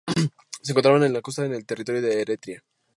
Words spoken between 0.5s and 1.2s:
Se encontraba en